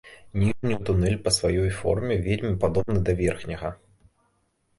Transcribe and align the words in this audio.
Ніжні 0.43 0.77
тунэль 0.87 1.17
па 1.27 1.33
сваёй 1.35 1.69
форме 1.81 2.17
вельмі 2.29 2.51
падобны 2.65 2.99
да 3.11 3.17
верхняга. 3.21 3.69